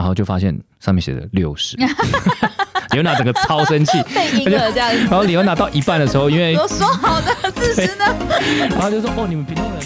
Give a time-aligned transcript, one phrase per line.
[0.00, 4.96] 然后就发现上面写着六十，李文娜整个超生气，被赢了这样子。
[5.00, 8.06] 然后李文娜到一半的时候，因为我说好的四十呢？
[8.70, 9.82] 然后就说哦，你们屏东人。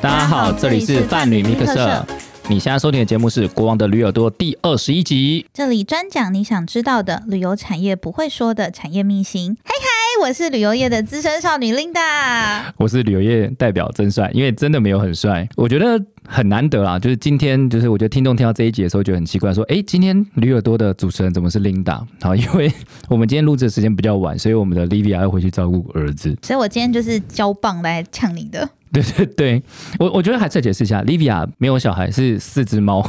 [0.00, 2.04] 大家好，这里是泛旅密克社。
[2.48, 5.46] 你现在收听的节目是《国王的驴耳朵》第二十一集。
[5.54, 9.56] 这里专讲你想知道的旅游产业不会说的产业秘辛。
[9.64, 9.87] 嘿嗨，
[10.20, 12.60] 我是旅游业的资深少女 Linda。
[12.76, 16.98] 我是旅游业代表真帅，因为真的没有很帅，我觉得很难得啦。
[16.98, 22.00] 就是今天，就是我觉得听众听到这一集的时候，觉得很奇怪，说，哎，今天驴耳朵的主持人怎么是 Linda？
[22.20, 22.70] 好，因为
[23.08, 26.36] 我们今天录制的时间比较晚，所以我们的 Livia 要回去照顾儿子。
[26.42, 28.68] 所以我今天就是交棒来呛你的。
[28.92, 29.62] 对对对，
[30.00, 33.08] 我我觉得还是要解释一下，Livia 没有小孩，是四只猫。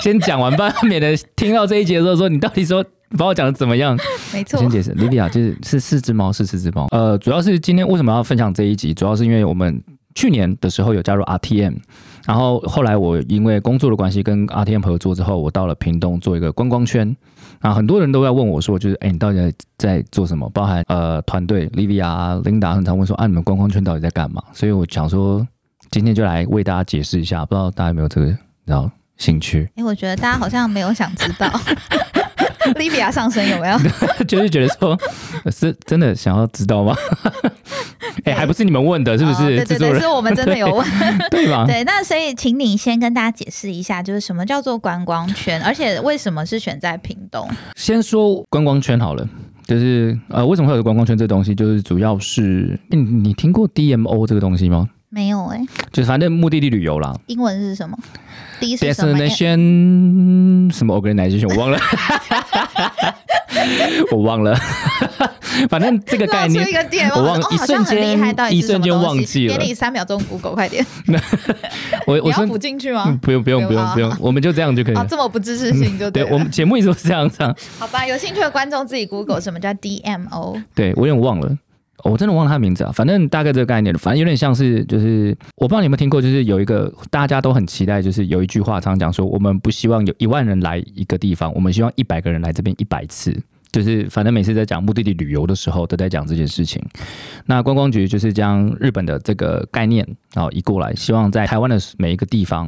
[0.00, 2.82] 先讲完吧，免得听到这一节的时候说你到底说
[3.18, 3.96] 把我讲的怎么样？
[4.32, 6.86] 没错先，解释，Livia 就是是四只猫，是四只猫。
[6.90, 9.82] 呃，主要是今天为什么要分享这一集，主要是因为我们
[10.14, 11.76] 去年的时候有加入 RTM，
[12.26, 17.14] 然后后来我因为工作的关系跟 RTM 合作之后，我到了屏东做一个观光圈。
[17.60, 20.50] 啊，很多人都在问我说，就是哎，你到底在在做什么？
[20.50, 24.42] 包含呃团队 Livia 啊、Linda 很常问说，啊，你们观光圈到底在干嘛？
[24.52, 25.46] 所以我想说，
[25.92, 29.70] 今天就来为大家解释一下，不知道大家有没有这个然后兴趣？
[29.76, 31.48] 哎、我觉得大家好像没有想知道
[32.76, 33.78] Livia 上身有没有？
[34.26, 34.98] 就是觉得说，
[35.50, 36.94] 是真的想要知道吗？
[38.24, 39.56] 哎、还不是你们问的，是不哦是？
[39.56, 40.86] 对对对，是我们真的有问。
[41.30, 41.64] 对吗？
[41.66, 47.48] 对，那所以请你先跟大家解释一下，就是什么叫做观光圈，而且为什么是选在屏东？
[47.76, 49.26] 先说观光圈好了，
[49.66, 51.54] 就是呃，为什么会有观光圈这东西？
[51.54, 54.88] 就是主要是，你你听过 DMO 这个东西吗？
[55.08, 57.94] 没有哎、就是反正目的地旅游啦英文是什么？
[58.62, 61.78] 第一是什么？，destination 什么 organization 我忘了，
[64.12, 64.56] 我忘了，
[65.68, 66.64] 反正这个概念
[67.16, 68.16] 我忘哦一瞬间
[68.52, 70.86] 一瞬间忘记了给你三秒钟，Google 快点，
[72.06, 73.18] 我我要补进去嗯吗？
[73.20, 75.06] 不用不用不用不用，我们就这样就可以啊，了。
[75.10, 80.62] 这么不知识性就对我们节目一直都是这样这样，好吧，有兴趣的观众自己 Google 什么叫 DMO。
[80.74, 81.58] 对我有点忘了。
[82.04, 93.40] 我真的忘了他名字啊，反正大概这个概念，反正有点像是，就是我不知道你有没有听过，就是有一个大家都很期待，就是有一句话常讲说，我们不希望有一万人来一个地方，我们希望一百个人来这边一百次。
[93.72, 96.80] 就是反正每次在讲目的地旅游的时候，都在讲这件事情。
[97.46, 102.66] 那观光局就是将日本的这个概念然后移过来，希望在台湾的每一个地方，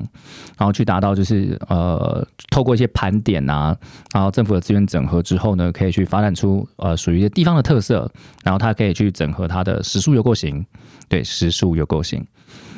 [0.56, 3.76] 然后去达到就是呃，透过一些盘点啊，
[4.14, 8.10] 然后政府的资源整合之后呢，可以去发展出呃属于地方的特色，
[8.42, 10.64] 然后它可以去整合它的时速游构型，
[11.08, 12.26] 对，时速游构型，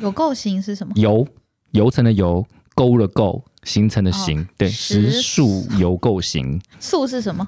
[0.01, 0.91] 有构型是什么？
[0.97, 1.25] 游
[1.71, 2.45] 游层的游，
[2.75, 7.47] 勾的勾，形成的形，对，时时速游构型，速是什么？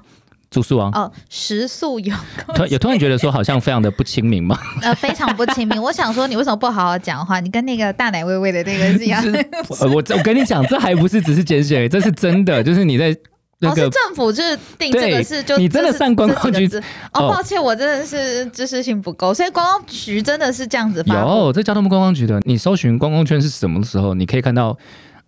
[0.50, 0.90] 住宿啊。
[0.92, 2.14] 哦，食宿有
[2.54, 5.80] 突有突然觉得说好像非常的不亲民嘛， 呃非常不亲民。
[5.80, 7.40] 我想说，你为什么不好好讲话？
[7.40, 9.22] 你跟那个大奶微微的那个是一样。
[9.80, 13.16] 呃我我跟你讲，这还不是只是简写，这是真的，就是你在
[13.62, 21.30] 那哦，是个政府就是定这个对是就你真的上观光局这几个字哦，哦抱歉，我真的是知识性不够，所以观光局真的是这样子发布。
[21.30, 24.68] 有这交通部观光局的，你搜寻观光圈是什么时候，你可以看到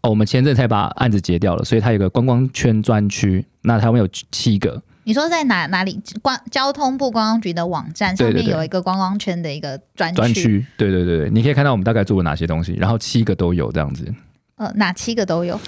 [0.00, 6.00] 哦，我们前阵才把案子结掉了，所以它有个观光圈专区，那台湾有七个，你说在哪哪里？
[6.22, 14.04] 观交通部观光局的网站上面有一个观光圈的一个专专区，对对对对，你可以看到我们大概做了哪些东西，然后七个都有这样子。
[14.56, 15.60] 呃，哪七个都有。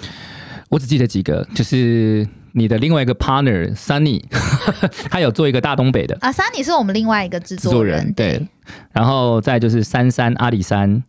[0.69, 4.23] 我只记得几个，就是你的另外一个 partner Sunny，
[5.11, 8.47] 他有做一个大东北的啊，Sunny 是我们另外一个制制作作人，对，
[8.93, 11.03] 然后再就是三山阿里山，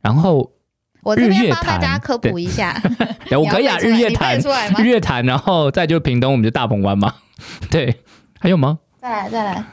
[0.00, 0.50] 然后
[1.02, 2.80] 我这日月边帮大家科普一下，
[3.30, 4.82] 哎 我可以啊，日月潭日？
[4.84, 7.14] 月潭，然后再就屏东，我们就大鹏湾嘛，
[7.70, 8.00] 对，
[8.38, 8.78] 还有吗？
[9.00, 9.64] 再来再来，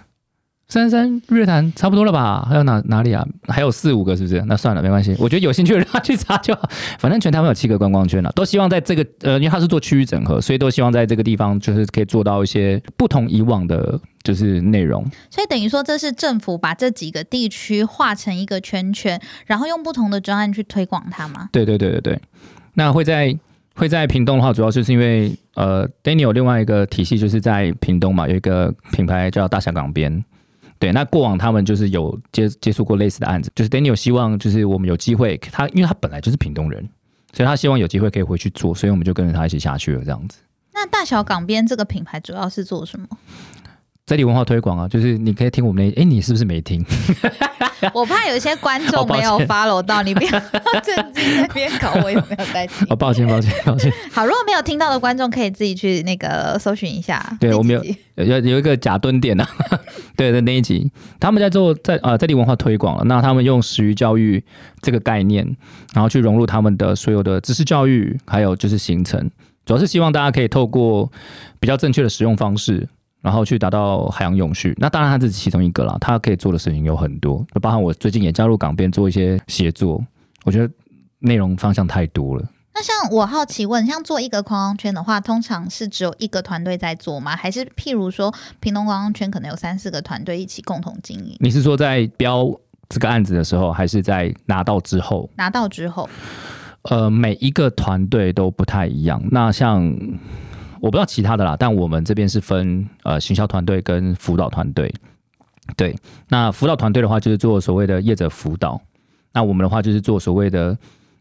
[0.68, 2.46] 三三日月潭差不多了吧？
[2.50, 3.26] 还有哪哪里啊？
[3.48, 4.42] 还有四五个是不是？
[4.48, 5.16] 那算了，没关系。
[5.20, 6.70] 我觉得有兴趣的人他去查就好。
[7.00, 15.06] 反正全台湾有七个观光圈了，都希望在这个呃，因为它是做区域整合，所以都希望在这个地方就是可以做到一些不同以往的，就是内容。
[15.30, 21.50] 所以等于说这是政府把这几个地区划成一个圈圈，然后用不同的专案去推广它吗？
[21.52, 22.22] 对对对对对。
[22.74, 23.38] 那会在
[23.76, 30.24] 会在屏东的话，主要就是因为呃，Daniel 另外一个体系，就是在屏东嘛，有一个品牌叫大峡港边。
[30.80, 36.90] 对，那过往他们就是有接接触过类似的案子，就是 Danny 有希望就是我们有机会，他因为他本来就是屏东人，
[37.34, 40.40] 所以他希望有机会可以回去做，所以我们就跟着他一起下去了，这样子。
[40.74, 43.08] 那大小港边这个品牌主要是做什么？
[44.08, 46.84] 在地文化推广啊，就是你可以听我们的，哎，你是不是没听？
[47.94, 52.88] 我怕有一些观众没有 follow 到，你不要趁机那边搞我有没有在听。
[52.90, 53.92] 哦，抱歉，抱歉，抱歉。
[54.12, 57.24] 好，如果没有听到的观众，可以自己去那个搜寻一下。
[57.40, 57.76] 对我们
[58.16, 59.48] 有有有一个假蹲点啊，
[60.16, 63.04] 对的那一集，他们在做在呃在地文化推广了。
[63.06, 64.44] 那他们用食鱼教育
[64.82, 65.46] 这个概念，
[65.94, 69.30] 然后去融入他们的所有的知识教育，还有就是行程，
[69.66, 71.12] 主要是希望大家可以透过
[71.60, 72.88] 比较正确的使用方式，
[73.22, 74.76] 然后去达到海洋永续。
[74.78, 80.04] 那当然，它这是其中一个啦，它可以做的事情有很多，就包含我最近也加入港边做一些协作，
[80.44, 80.74] 我觉得
[81.20, 82.46] 内容方向太多了。
[82.74, 87.36] 那像我好奇问，像做一个观光圈的话，通常是只有一个团队在做吗？
[87.36, 91.36] 还是譬如说，平东观光圈可能有三四个团队一起共同经营？
[91.40, 92.50] 你是说在标
[92.88, 95.30] 这个案子的时候，还是在拿到之后？
[95.36, 96.10] 拿到之后，
[96.84, 99.22] 呃，每一个团队都不太一样。
[99.30, 99.94] 那像
[100.82, 104.94] 我不知道其他的啦，但我们这边是分呃行销团队跟辅导团队。
[105.78, 105.96] 对，
[106.28, 108.82] 那辅导团队的话就是做所谓的业者辅导，
[109.32, 110.78] 那我们的话就是做所谓的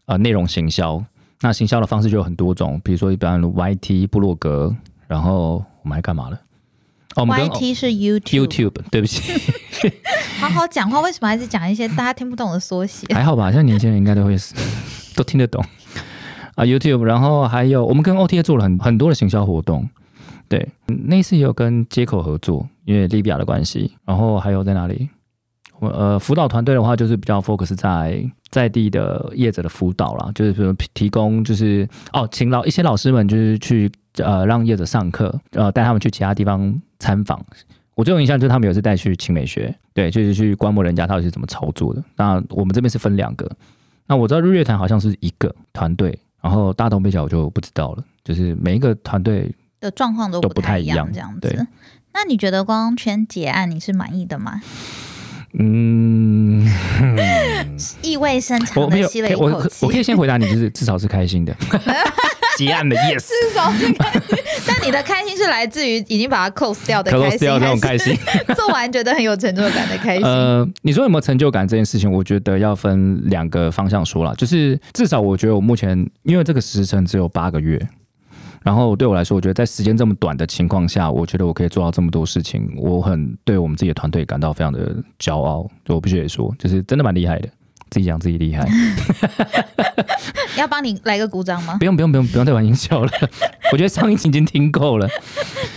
[0.07, 1.01] 呃内容行销。
[1.41, 4.75] 那行销的方式就有很多种，比如说一般 YT、部落格，
[5.07, 6.35] 然后我们还干嘛了？
[7.15, 9.21] 哦，我们 YT 是 YouTube，, YouTube，对不起，
[10.39, 13.05] 好好讲话，为什么还是讲一些大家听不懂的缩写？
[13.13, 13.51] 还好吧？
[13.51, 14.35] 现在年轻人应该都会
[15.15, 15.63] 都听得懂
[16.61, 19.89] 啊，YouTube，然后还有我们跟 OTA 做了很很多的行销活动，
[20.47, 25.09] 对，那次也有跟接口合作，因为利比亚的关系，然后还有在哪里？
[25.79, 37.43] 我呃辅导团队的话，就是比较 focus 在在地的业者的辅导啦，就是比如提供就是哦，请老一些老师们就是去呃让业者上课，呃带他们去其他地方参访。
[37.95, 42.03] 我最有印象就是他们有一次带去青美学，对，就是去观摩人家到底是怎么操作的。
[42.15, 43.49] 那我们这边是分两个，
[44.05, 51.67] 那我知道日月潭好像是一个团队，然后大东北角我就不知道了，就是每一个团队的状况都都不太一样，这样子。
[52.13, 54.61] 那你觉得观光圈结案你是满意的吗？
[55.53, 56.65] 嗯，
[58.01, 59.85] 意味深长的吸了一我口气。
[59.85, 61.53] 我可以先回答你，就是至少是开心的，
[62.57, 63.19] 结案的 yes。
[63.27, 63.95] 是开心，
[64.67, 68.17] 但你的开心是来自于已经把它 close 掉的开 close 心，掉这种开心。
[68.55, 70.25] 做完觉得很有成就感的开心。
[70.25, 74.33] 呃，你说有没有成就感这件事情，我觉得要分两个方向说啦。
[74.37, 77.79] 就是至少我觉得我目前因为这个时程只有八个月，
[78.63, 85.67] 然后对我来说，我觉得在时间这么短的情况下，我觉得我可以做到这么多事情，我很对我们自己的团队感到非常的骄傲。
[85.85, 87.49] 就我必须得说，就是真的蛮厉害的。
[87.91, 88.65] 自己讲自己厉害，
[90.57, 91.75] 要帮你来个鼓掌吗？
[91.77, 93.11] 不用不用不用不用再玩音效了。
[93.73, 95.07] 我觉得上一集已经听够了。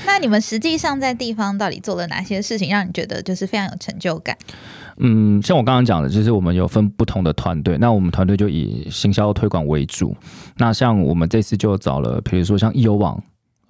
[0.06, 4.36] 那你们实际上在地方到底做了哪些事情，让你觉得就是非常有成就感？
[4.98, 10.16] 嗯，像我刚刚讲的，就是我们有分不同的团队，那我们团队就以行销推广为主。
[10.56, 13.20] 那像我们这次就找了，比如说像易游网，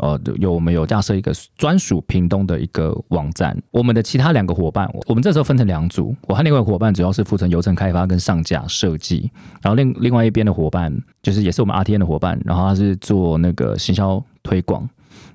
[0.04, 3.56] 呃，有我们有架设一个专属屏东的一个网站。
[3.70, 9.30] 我们的其他两个伙伴，我们这时候分成两组，我和另外一个伙伴主要是负责流程开发跟上架设计，
[9.62, 14.86] 然后另另外一边的伙伴就是也是我们 RTN 的伙伴，然后他是做那个行销推广。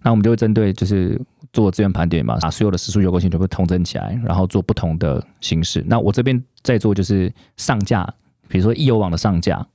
[0.04, 1.20] 那我们就会针对就是
[1.52, 5.84] 做资源盘点嘛，把所有的时数有构性全部统整起来，然后做不同的形式。
[5.88, 8.08] 那我这边在做就是上架，
[8.48, 9.66] 比如说易游网的上架，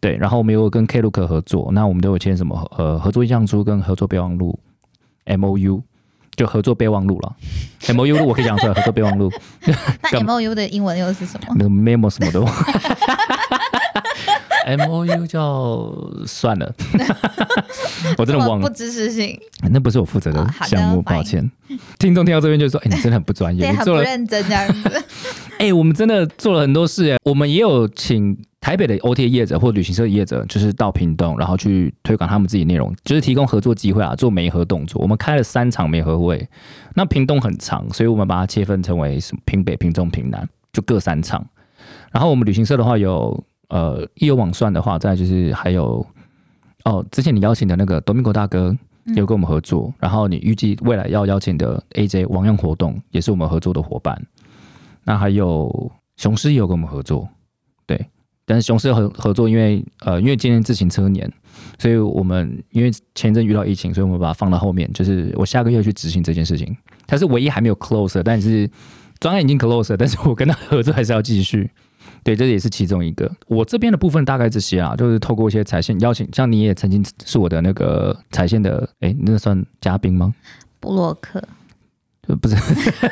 [0.00, 4.58] 对，然后我们有跟 Klook 合作，那我们都有签什么呃合作意向书跟合作备忘录
[5.24, 5.82] M O U，
[6.36, 7.36] 就合作备忘录了。
[7.88, 9.30] M O U 我可以讲出来，合作备忘录
[10.02, 11.54] 那 M O U 的英文又是什么？
[11.54, 12.40] 没有 memo 什么的。
[14.68, 15.90] M O U 叫
[16.26, 16.74] 算了，
[18.18, 19.38] 我真的忘了不，知识性，
[19.70, 21.50] 那不是我负责的项目，抱歉。
[21.98, 25.04] 听众听到这边就说：“哎、你真的很不专业，你做了认真这样子。
[25.58, 35.00] 哎、我们真的做了很多事哎，我们也有请台北的 OTA 业者或旅行社业者，就是到屏东，然后去推广他们自己内容，就是提供合作机会啊，做媒合动作。
[35.00, 36.46] 我们开了三场媒合会，
[36.94, 41.44] 那屏东很长，所以我们把它切分成为什么屏北、屏中、屏南，就各三场。
[42.12, 46.04] 然后我们旅行社的话有呃，一有网算的话，再就是还有
[46.84, 48.76] 哦，之前你邀请的那个 Domingo 大哥。
[49.16, 54.22] 有跟我们合作，然后你预计未来要邀请的 AJ 王样活动也是我们合作的伙伴。
[55.02, 57.26] 那还有雄狮也有跟我们合作，
[57.86, 57.98] 对，
[58.44, 61.26] 但是雄狮合合作，因为呃，因为今年自行车年，
[61.78, 66.76] 所以我们因为前一阵遇到疫情，所以我们把它放到后面，就是我下个月去执行这件事情。
[67.06, 68.70] 它是唯一还没有 close，的但是
[69.20, 71.70] 专案已经 close，了但是我跟他合作还是要继续。
[72.22, 73.30] 对，这也是其中一个。
[73.46, 80.34] 我这边的部分大概这些啊，就是透过一些彩线邀请，像你也曾经是我的那个彩线的，哎，那算嘉宾吗？
[80.80, 81.42] 布洛克，
[82.26, 82.56] 呃不是，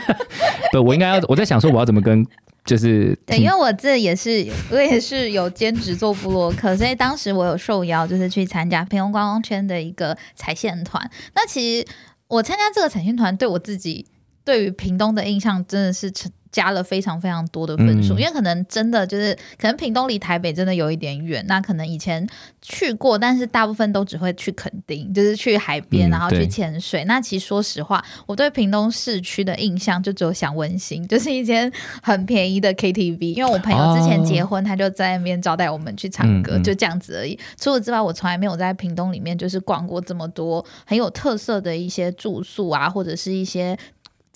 [0.73, 2.27] 不，我应该要我在想说我要怎么跟
[2.65, 11.11] 就是对，因为我这也是我也是有兼职做布洛克，所以当时我有受邀，就是去参加平庸观光圈的一个彩线团。
[11.35, 11.87] 那其实
[12.29, 14.05] 我参加这个彩线团，对我自己
[14.45, 22.27] 对于屏东的印象真的是成加了非常非常多的分数，嗯因为可能真的就是可能屏东离台北真的有一点远，那可能以前
[22.63, 27.05] 去过，但是大部分都只会去垦丁，就是去海边，嗯然后去潜水。
[27.05, 31.71] 那其实说实话，我对屏东市区的印象就只有想温馨，就是一间
[32.03, 37.39] 很便宜的 KTV，因为我朋友之前结婚，他就在那边招待我们去唱歌，就这样子而已。
[37.61, 43.77] 除此之外，我从来没有在屏东里面就是逛过这么多很有特色的一些住宿啊，或者是一些。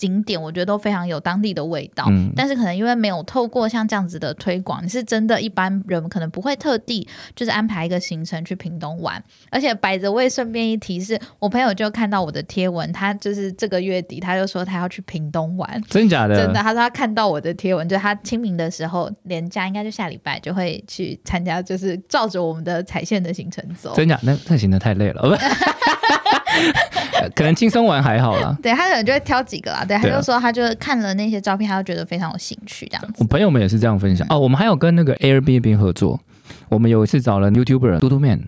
[0.01, 9.23] 景点我觉得都非常有当地的味道，嗯但是可能因为没有透过像这样子的推广，你是真的一般人可能不会特地就是安排一个行程去屏东玩。
[9.51, 16.35] 而且摆着位顺便一提是，我朋友就看到我的贴文，他就是这个月底他就说他要去屏东玩， 真假的？
[16.35, 23.93] 真的，他说他看到我的贴文，就是他清明的时候，连假应该就下礼拜就会去参加，就是照着我们的彩线的行程走。
[23.93, 24.19] 真假？
[24.23, 25.37] 那那行的太累了，
[27.35, 28.57] 可能轻松玩还好啦。
[28.61, 33.15] 对他可能就会挑几个啦，对，他就说他就看了那些照片，他就觉得非常有兴趣这样子。
[33.19, 34.39] 我朋友们也是这样分享哦。
[34.39, 36.19] 我们还有跟那个 Airbnb 合作，
[36.69, 38.47] 我们有一次找了 YouTuber 嘟嘟 Man，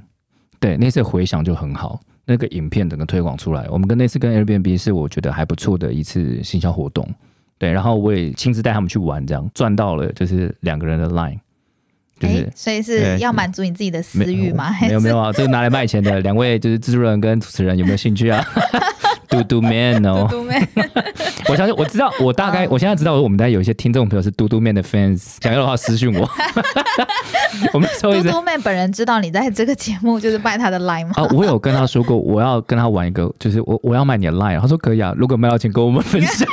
[0.59, 7.07] 对，那次回响就很好，那个影片整个推广出来，我们跟那次跟 Airbnb 是我觉得还不错的一次行销活动。
[7.59, 11.39] 对，然后我也亲自带他们去玩，这样赚到了就是两个人的 Line，
[12.23, 14.69] 就是诶所以是要满足你自己的私欲吗？
[14.81, 18.43] 没有没有啊，这是拿来卖钱的 两位就是制作人跟主持人有没有兴趣啊？
[19.29, 20.61] 嘟嘟 man 哦，嘟嘟妹，
[21.49, 26.29] 我相信我知道，我大概嗯我现在知道我们大概有一些听众朋友是嘟嘟 man 的 fans，想要的话私讯我。
[27.73, 31.13] 我们嘟嘟妹本人知道你在这个节目就是卖他的 line 吗？
[31.15, 36.47] 啊，我有跟他说过，我要跟他玩一个，就是我我要卖你的 line，他说可以啊，如果卖到钱跟我们分享。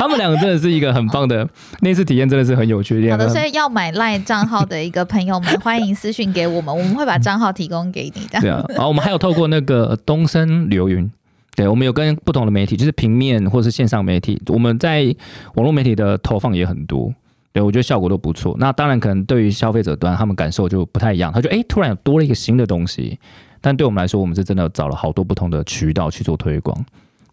[0.00, 1.46] 他们两个真的是一个很棒的
[1.80, 3.10] 那次体验，真的是很有趣。
[3.10, 8.40] 好的，所以要买 line 账号的一个朋友们，欢迎私讯给我们，我们会把账号提供给你的。
[8.40, 11.12] 对啊，然后我们还有透过那个东森流云，
[11.54, 15.14] 对我们有跟不同的媒体，就是平面或是线上媒体，我们在
[15.56, 17.12] 网络媒体的投放也很多。
[17.52, 18.56] 对，我觉得效果都不错。
[18.58, 21.30] 那当然，可能对于消费者端，他们感受就不太一样。
[21.30, 23.18] 他就哎，诶突然有多了一个新的东西，
[23.60, 26.74] 但对我们来说，我们是真的找了好多不同的渠道去做推广，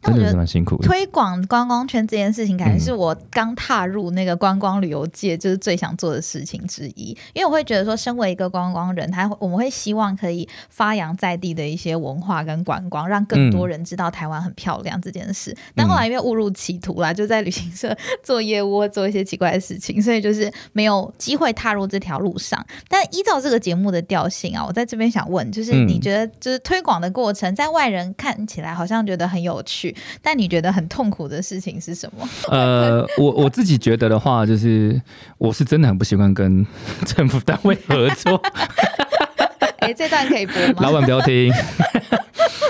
[0.02, 0.88] 但我觉得是蛮辛苦的。
[0.88, 7.18] 推广观光圈这件事情，感觉嗯是我刚踏入那个观光旅游界，就是最想做的事情之一。
[7.34, 15.56] 因为我会觉得说，身为一个观光人，他我们会希望可以发扬在地的一些文化跟观光，让更多人知道台湾很漂亮这件事。
[15.76, 22.66] 但后来因为误入歧途啦，就在旅行社做业务，做一些奇怪的事情，所以就是没有机会踏入这条路上。
[22.88, 29.87] 但依照这个节目的调性啊，我在这边想问，就是嗯你觉得就是推广的过程，在外人看起来好像觉得很有趣，
[30.22, 32.28] 但你觉得很痛苦的事情是什么？
[32.50, 35.00] 呃，我我自己觉得的话，就是
[35.38, 36.66] 我是真的很不习惯跟
[37.06, 38.42] 政府单位合作。
[39.80, 40.92] 哎、这段可以播吗老？
[40.92, 41.52] 板不要听，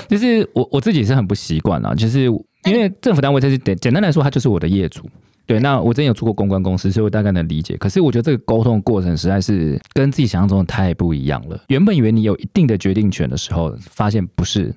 [0.08, 2.24] 就是我我自己是很不习惯啊，就是
[2.64, 5.08] 因为政府单位，这是简简单来说，他就是我的业主。
[5.44, 7.74] 对，那我之前有做过公关公司，所以我大概能理解。
[7.78, 11.58] 可是我觉得这个沟通的过程实在是跟自己想象中的太不一样了。
[11.68, 14.72] 原本以为你有一定的决定权的时候，发现不是，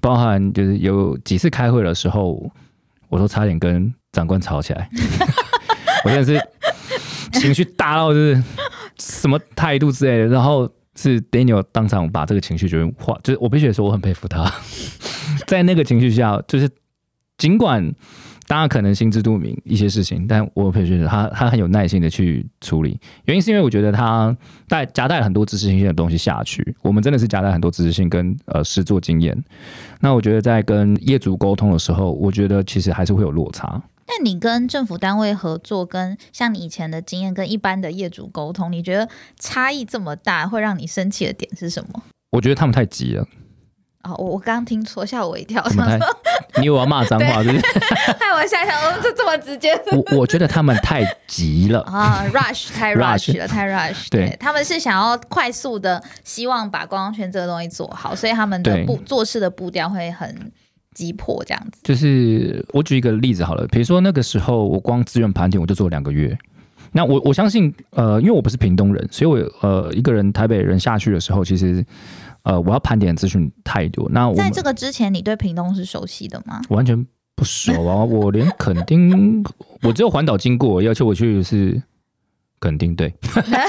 [0.00, 2.50] 包含就是有几次开会的时候，
[3.08, 4.88] 我都差点跟长官吵起来。
[6.04, 6.40] 我真的是
[7.38, 8.42] 情绪大到就是
[8.98, 14.50] 什么态度之类的，然后是 Daniel 当场把这个情绪就化，就是我必须得说我很佩服他，
[15.46, 16.68] 在那个情绪下，就是
[17.36, 17.92] 尽管
[18.50, 29.40] 大家可能心知肚明一些事情，但我必须觉得他他很有耐心的去处理，原因是因为我觉得他带夹带了很多知识性的东西下去，我们真的是夹带很多知识性跟呃实作经验，
[30.00, 33.80] 那我觉得在跟业主沟通的时候，我觉得其实还是会有落差。
[34.08, 42.02] 那你跟政府单位合作，跟像你以前的经验跟一般的业主沟通，你觉得差异这么大，会让你生气的点是什么？
[42.32, 43.22] 我觉得他们太急了，
[44.02, 45.64] 哦，我我刚刚听错，吓我一跳？
[46.58, 47.64] 你以为我要骂脏话，是不是？
[48.18, 51.80] 害我吓一跳，哦，这这么直接我我觉得他们太急了。
[51.90, 60.50] 啊！rush 太 Rush 了，太 rush 对他们是想要快速的，希望把观光圈这个东西做好，所以他们的步做事的步调会很
[60.94, 61.80] 急迫，这样子。
[61.82, 66.36] 就是我举一个例子好了，比如说那个时候我光资源盘点我就做两个月。
[66.92, 71.84] 那我我相信，呃，因为我不是屏东人，所以我呃一个人台北人下去的时候，其实
[72.42, 74.08] 呃我要盘点资讯太多。
[74.10, 76.60] 那我在这个之前，你对屏东是熟悉的吗？
[76.68, 79.42] 完全不熟啊， 我连垦丁
[79.82, 81.82] 我只有环岛经过，要求我去是
[82.60, 83.14] 垦丁，对，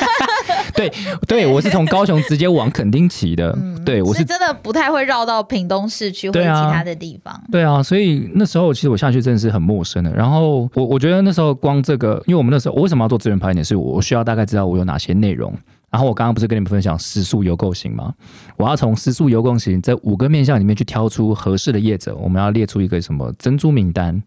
[0.75, 0.91] 对
[1.27, 7.41] 对，我是从高雄直接往垦丁骑的，对我是真的不太会绕到屏东市区或者其他的地方。
[7.49, 10.11] 对啊，所以那时候其实我下去真的是很陌生的。
[10.11, 15.53] 然后我我觉得那时候光这个，因为我们那时候我为什么要做资源盘点，是我需要大概知道我有哪些内容。
[15.91, 18.13] 然后我刚刚不是跟你们分享时速游购型吗？
[18.55, 24.23] 我要从时速游购型这五个面向里面去挑出合适的业者，我们要列出一个什么珍珠名单，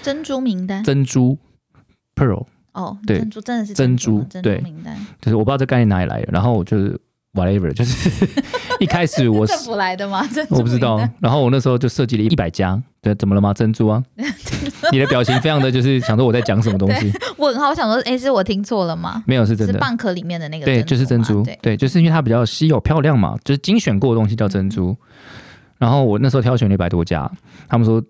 [0.00, 1.36] 珍珠名单，珍珠
[2.14, 4.60] pearl，哦，对珍珠真的是珍珠珍珠对。
[4.60, 6.96] 名单，就是我不知道这概念哪里来的，然后我就是
[7.34, 8.26] whatever，就是
[8.78, 10.24] 一开始我 政府来的吗？
[10.50, 13.52] 我不知道，然后我那时候就设计了一百家，对，怎么了吗？
[13.52, 14.04] 珍珠啊，
[14.92, 19.22] 你的表情非常的就是想说我在讲什么东西，问号， 我想说，哎，是我听错了吗？
[19.26, 24.96] 没有是真的，是蚌壳里面的那个对，就是珍珠吗对，，就是因为它比较稀有漂亮嘛，就是精选过的东西叫珍珠。
[25.78, 27.30] 然后我那时候挑选了一百多家，
[27.68, 28.02] 他们说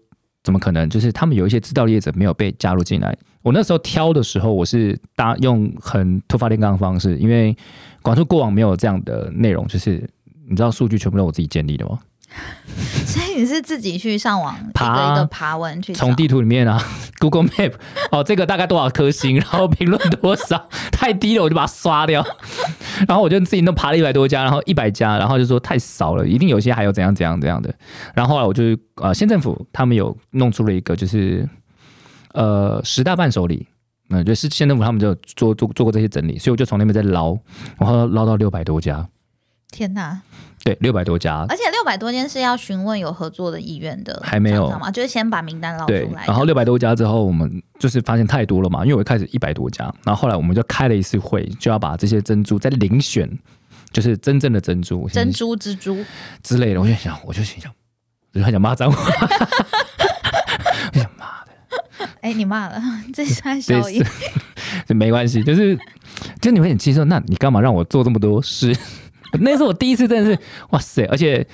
[0.43, 0.89] 怎么可能？
[0.89, 3.15] 就是他们有一些知道的业者没有被加入进来。
[3.43, 7.57] 我那时候挑的时候，我是搭用很突发炼钢的方式，因为
[8.03, 10.03] 广州过往没有这样的内容，就是
[10.49, 11.99] 你知道数据全部都我自己建立的吗？
[13.07, 16.81] 所以你是自己去上网一爬个一个爬文去找从地图里面啊，
[17.19, 17.73] Google Map，
[18.11, 22.25] 哦，这个大概多少颗星，然后评论多少， 太低了我就把它刷掉。
[23.07, 27.75] 然后我就自己弄爬了一百多家，然后一百家，然后就说太少了，一定有些还有怎样怎样怎样的。
[28.15, 28.63] 然后后来我就
[28.97, 31.49] 呃，县政府他们有弄出了一个就是
[32.35, 33.67] 呃十大伴手礼。
[34.11, 37.37] 嗯，就是县政府他们就做做做过这些整理，所以我就从那边再捞，
[37.79, 39.07] 然后捞到六百多家，
[39.71, 40.23] 天哪！
[40.65, 44.71] 对，六百多家，而且六百多间是要询问有合作的意愿的，还没有？
[44.93, 53.27] 就是先把名单捞出来，，然后六百多家之后，我们就是发现太多了嘛，因为我一开始一百多家，然后后来我们就开了一次会，就要把这些珍珠再遴选，
[53.91, 56.05] 就是真正的珍珠珍珠蜘蛛，
[56.43, 56.81] 之类的。
[56.81, 57.73] 我就想，我就心想，
[58.35, 58.99] 我就很想骂脏话，
[60.93, 62.81] 我想妈的， 哎，你骂了，
[63.15, 64.05] 这算对效应。
[64.87, 65.79] 这没关系，就是
[66.41, 68.77] 就你会很气说，那你干嘛让我做这么多事？
[69.41, 70.41] 那是我第一次，真的是
[70.71, 71.05] 哇塞！
[71.05, 71.47] 而且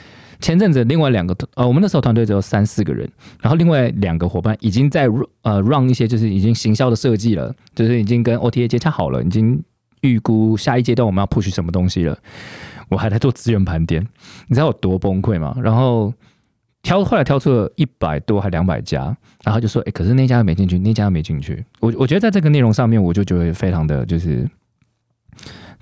[0.44, 3.10] 前阵子另外两个呃，我们那时候团队只有三四个人，
[3.40, 5.08] 然后另外两个伙伴已经在
[5.40, 9.58] 呃 run 一些就是已经行销的设计了，就是已经跟 OTA 接洽好了，已经
[10.02, 12.18] 预估下一阶段我们要 push 什么东西了。
[12.90, 14.06] 我还在做资源盘点，
[14.46, 15.56] 你知道我多崩溃吗？
[15.62, 16.12] 然后
[16.82, 21.64] 挑后来挑出了一百多还两百家，然后就说，哎、可是那家没进去，那家没进去。
[21.80, 24.46] 我我觉得在这个内容上面，我就觉得非常的就是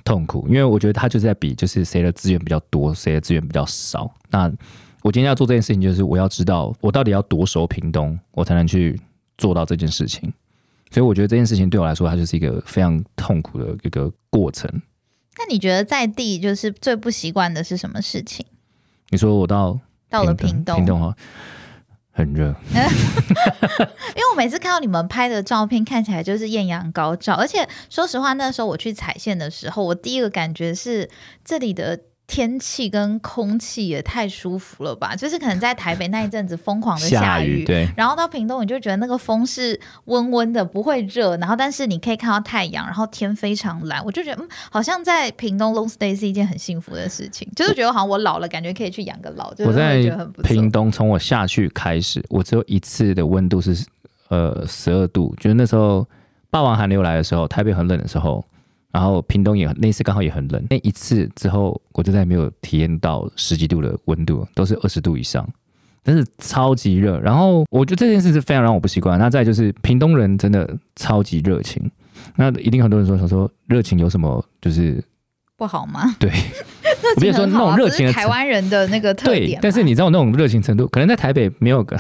[0.04, 4.12] 痛苦，因为我觉得他就是在比，就是谁的资源比较多，谁的资源比较少。
[4.30, 4.50] 那
[5.02, 9.00] 我今天要做这件事情，就是我要知道我到底要多熟屏东，我才能去
[9.38, 10.32] 做到这件事情。
[10.90, 14.70] 所以我觉得这件事情对我来说，它就是一个非常痛苦的一个过程。
[15.38, 18.44] 那你觉得在地就是最不习惯的是什么事情？
[19.08, 19.80] 你说我到
[20.10, 21.16] 到了屏东，屏东哈，
[22.12, 31.08] 很热， 因为我每次看到你们拍的照片，看起来就是艳阳高照，而且说实话，那时候我去踩线的时候，我第一个感觉是
[31.44, 31.98] 这里的。
[32.32, 35.14] 天气跟空气也太舒服了吧！
[35.14, 50.48] 就是可能在台北那一阵子疯狂的下雨，对，然后到屏东你就觉得那个风是温温的，不会热，然后但是你可以看到太阳，然后天非常蓝，我就觉得嗯，好像在屏东 long stay 是一件很幸福的事情，就是觉得好像我老了，感觉可以去养个老，就是我在会觉得很不错。
[50.48, 53.84] 屏东，从我下去开始，我只有一次的温度是
[54.28, 56.08] 呃十二度，就是那时候
[56.48, 58.42] 霸王寒流来的时候，台北很冷的时候，
[58.92, 60.62] 然后屏东也那一次刚好也很冷。
[60.68, 65.48] 那一次之后，我就再也没有体验到十几度的温度，都是二十度以上，
[66.02, 67.18] 但是超级热。
[67.18, 69.18] 然后我觉得这件事是非常让我不习惯。
[69.18, 71.90] 那再就是屏东人真的超级热情，
[72.36, 75.02] 那一定很多人说想说热情有什么就是
[75.56, 76.14] 不好吗？
[76.20, 76.30] 对，
[77.16, 81.96] 我比如说那种热情的台湾人的那个特对点，但是你知道那种热情程度，可能在台北没有个。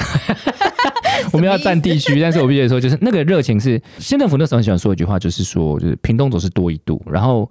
[1.32, 7.02] 我们要占地区，但 是我必须说，就是那个热情是县政府那时候很喜欢说一句话，就是说，就是屏东总是多一度。
[7.06, 7.50] 然后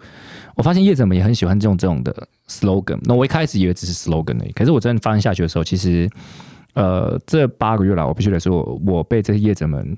[0.55, 2.99] 我发现业者们也很喜欢这种这种的 slogan。
[3.03, 6.09] 那我一开始以为只是 slogan 而已，可是我真的发现下去的时候，其实
[6.73, 9.97] 呃这八个月来，我必须得说，我被这些业者们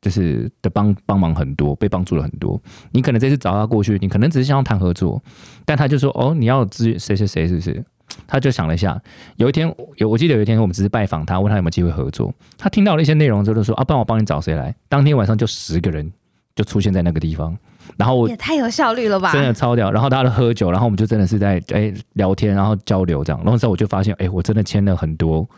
[0.00, 2.60] 就是的帮帮忙很多，被帮助了很多。
[2.90, 5.22] 你可能这次找他过去，你可能只是想要谈合作，
[5.64, 7.84] 但他就说哦，你要资谁谁谁是不是？
[8.26, 9.00] 他就想了一下，
[9.36, 12.32] 有一天有我记得有一天我们只是拜访他，问他有没有机会合作。
[12.58, 14.74] 他听到了一些内容之后就说啊，不然我帮你找谁来。
[14.88, 16.10] 当天晚上就十个人
[16.54, 17.56] 就出现在那个地方，
[17.96, 19.32] 然后我也太有效率了吧！
[19.32, 19.90] 真的超屌。
[19.90, 23.40] 然后大家都喝酒，然后我们就真的是在哎、聊天，然后交流这样。
[23.42, 25.48] 然后之后我就发现，哎、我真的签了很多，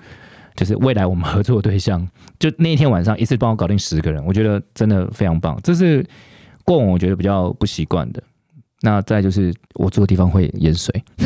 [0.55, 2.07] 就是未来我们合作的对象。
[2.39, 5.59] 就那一天晚上一次帮我搞定十个人，我觉得真的非常棒。
[5.63, 6.05] 这是
[6.65, 8.23] 过往我觉得比较不习惯的。
[8.81, 11.03] 那再就是我住的地方会淹水，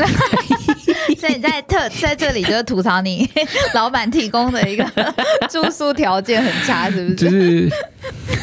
[1.16, 3.28] 所以你在特 在这里就是吐槽你
[3.74, 4.84] 老板提供的一个
[5.50, 7.14] 住宿条件很差，是不是？
[7.14, 7.76] 就是是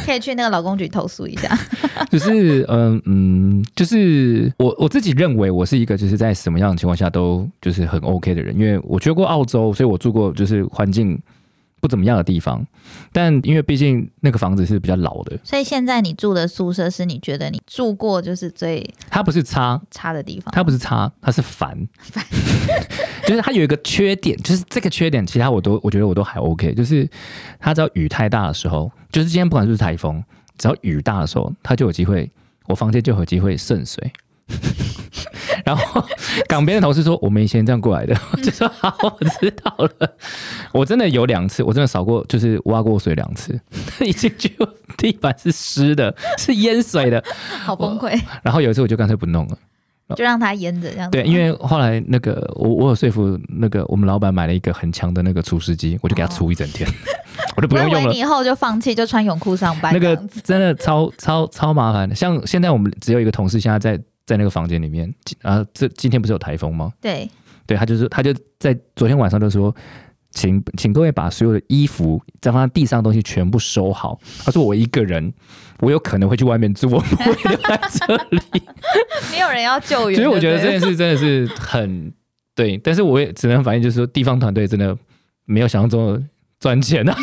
[0.05, 1.57] 可以去那个劳工局投诉一下。
[2.11, 11.19] 就是嗯嗯，就是我我自己认为我是一个就是在什么样的情况下都就是很 OK 的人，因为我去过澳洲，所以我住过就是环境
[11.85, 12.65] 不怎么样的地方，
[13.11, 20.51] 但因为毕竟那个房子是比较老的，所以现在你住的宿舍是你觉得你住过就是最它不是差，差的地方？
[20.51, 21.77] 它不是差，它是烦，
[23.27, 27.07] 就是它有一个缺点，就是这个缺点，其他我都我觉得我都还 OK，就是
[27.59, 30.23] 它只要雨太大的时候，就是今天不管是不是台风，
[30.57, 32.31] 只要雨大的时候，它就有机会，
[32.65, 34.11] 我房间就有机会渗水。
[35.65, 36.03] 然后
[36.47, 38.15] 港边的同事说：“我们以前这样过来的。
[38.33, 40.15] ”我就说：“好，我知道了。”
[40.71, 43.59] 我真的有两次，我真的扫过，就是挖过水两次，
[44.01, 44.55] 一进去
[44.97, 47.23] 地板是湿的，是淹水的，
[47.63, 48.19] 好崩溃。
[48.43, 49.57] 然后有一次我就干脆不弄了。
[50.15, 51.09] 就让它淹着这样。
[51.09, 56.87] 对，因为后来那个我我有说服那个我们老板买了一个很强的那个除湿机，我就给他除一整天，
[57.57, 58.13] 我就不用用了。
[58.13, 59.91] 以后就放弃，就穿泳裤上班。
[59.91, 62.13] 那个真的超超超麻烦的。
[62.13, 66.91] 像现在我们只有一个同事，现在在在那个房间里面啊，这今天不是有台风吗？
[67.01, 67.29] 对，
[67.65, 69.75] 对他就是他就在昨天晚上就说。
[70.37, 74.19] 请请各位把所有的衣服再放在地上的东西全部收好。
[74.43, 75.33] 他说我一个人，
[75.79, 78.41] 我有可能会去外面住，我不会留在这里。
[79.31, 80.19] 没有人要救援。
[80.19, 82.11] 所以我觉得这件事真的是很
[82.53, 84.97] 对，但是我也只能反映，就是说地方团队真的
[85.45, 86.21] 没有想象中的
[86.59, 87.15] 赚钱啊。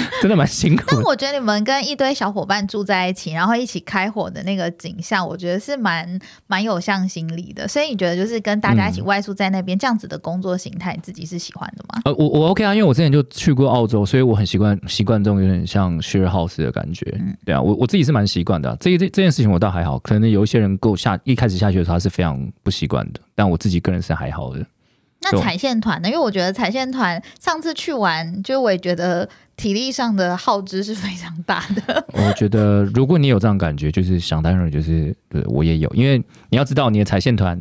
[0.22, 0.82] 真的蛮辛苦。
[0.88, 7.66] 但我觉得你们跟一堆小伙伴住在一起，然后一起开火的那个景象，我觉得是蛮蛮有向心力的。
[7.66, 12.00] 所以你觉得就是跟大家一起外宿在那边这样子的工作形态，你自己是喜欢的吗？
[12.04, 17.06] 呃，我我 OK 啊，因为我之前就去过澳洲，所以我很习惯习惯这种有点像 share house 的感觉。
[17.18, 18.76] 嗯，对啊，我我自己是蛮习惯的。
[18.80, 24.64] 这这这件事情我倒还好，可能有一些人够下一开始下去的时候他是非常不习惯的，但我自己个人是还好的。
[25.22, 26.08] 那踩线团呢？
[26.08, 32.06] 因为我觉得踩线团上次去玩，就我也觉得体力上的耗资是非常大的。
[32.12, 36.18] 我觉得如果你有这样感觉，就是想当然就是对我也有，因为
[36.50, 37.60] 你要知道你的踩线团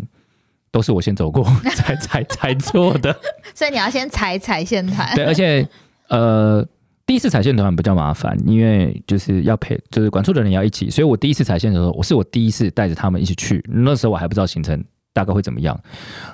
[0.71, 1.43] 都是我先走过
[1.75, 3.15] 才才才做的，
[3.55, 5.15] 所以你要先踩踩线团。
[5.15, 5.67] 对，而且
[6.09, 6.65] 呃，
[7.05, 14.83] 第一次踩线团比较麻烦，因为就是要陪，就是管处的人要一起，所以我第一次踩线的时候，我是我第一次带着他们一起去，那时候我还不知道行程。
[15.13, 15.79] 大概会怎么样？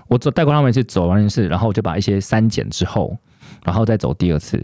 [0.08, 3.16] 我走带过他们一次走完一次，然后我就把一些删减之后，
[3.64, 4.60] 然后再走第二次。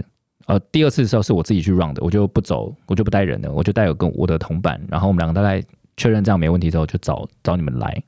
[0.48, 5.64] 呃，第二次的时候是我自己去 run 的，我就不走，我就不带人了，我就带有跟我的同伴，然后我们两个大概
[5.96, 8.04] 确认这样没问题之后，就找找你们来。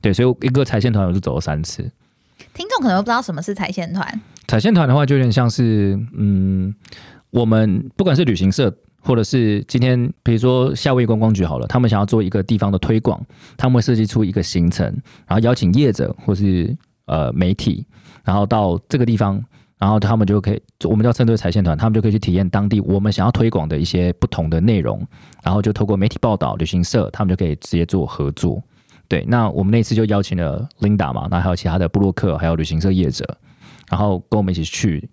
[0.00, 1.82] 对，所以一个踩线团我就走了三次。
[2.54, 4.20] 听众可能不知道什么是踩线团。
[4.48, 6.74] 踩线团的话，就有点像是嗯，
[7.30, 8.74] 我们不管是旅行社。
[9.02, 13.18] 或者是今天，比如说夏威夷观光局好了，他们想要做一个地方的推广，
[13.56, 14.84] 他们会设计出一个行程，
[15.26, 16.76] 然后邀请业者或是
[17.06, 17.86] 呃媒体，
[18.22, 19.42] 然后到这个地方，
[19.80, 25.04] 然后他们就可以，我们叫称作踩线团，他们就可以去体验当地我们想要推广的一些不同的内容，
[25.42, 28.62] 然后就透过媒体报道、旅行社，他们就可以直接做合作。
[29.08, 33.26] 对，那我们那次就邀请了 Linda 嘛，那还有其他的布洛克，还有旅行社业者，
[33.90, 35.08] 然后跟我们一起去。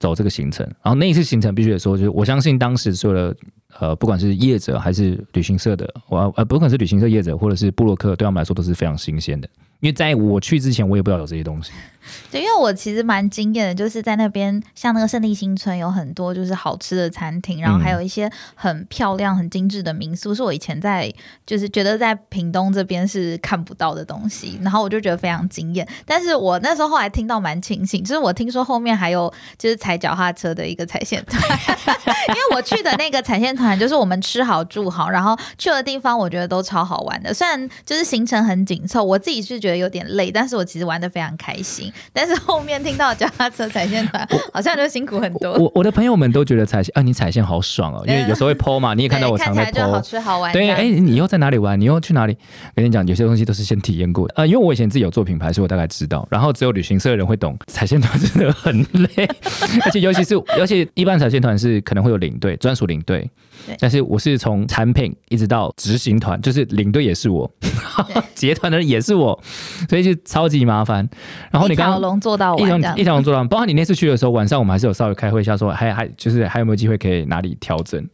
[0.00, 3.36] 走这个行程，然后那一次行程必须得说，就是我相信当时所有的
[3.78, 9.46] 呃，不管是业者还是旅行社的，我呃，不管是旅行社业者或者是布洛克，对他们来说都是非常新鲜的。
[9.80, 11.72] 因为在我去之前，我也不知道有这些东西。
[12.30, 21.12] 对，因为我其实蛮惊艳的，就是在那边，像那个胜利新村有很多就是好吃的餐厅，然后还有一些很漂亮、很精致的民宿，是我以前在
[21.46, 25.86] 就是觉得在屏东这边是看不到的东西，然后我就觉得非常惊艳。
[26.06, 31.40] 但是我那时候后来听到蛮庆幸，就是我听说后面还有就是踩脚踏车的一个踩线团，
[32.28, 41.92] 因为我去的那个踩线团就是我们吃好住好，然后去的地方我觉得都超好玩的，虽然就是行程很紧凑，我自己是觉得有点累，但是我其实玩的非常开心。
[42.12, 45.52] 但是后面听到脚踏车踩线团，好像就辛苦很多。
[45.54, 49.90] 我我的朋友们都觉得踩线啊，你踩线好爽哦，因为有时候会剖嘛，你也看到我常在剖。
[49.90, 50.52] 好吃好玩。
[50.52, 51.80] 对，哎，你以后在哪里玩？
[51.80, 52.36] 你又去哪里？
[52.74, 54.34] 跟你讲，有些东西都是先体验过的。
[54.36, 56.26] 呃，因为我以前自己有做品牌，所以我大概知道。
[56.30, 59.28] 然后只有旅行社的人会懂，踩线团真的很累，
[59.84, 63.28] 而且尤其是，尤其一般踩线团是可能会有领队，专属领队。
[63.78, 67.50] 但是我是从产品一直到执行团，就是领队也是我，
[68.34, 69.38] 结团的人也是我，
[69.88, 71.08] 所以就超级麻烦。
[71.50, 78.04] 然后你刚一条龙做到一条一条龙做到，包括你那次去的时候，晚上我们还是有稍微开会一下，说还还就是还有没有机会可以哪里调整。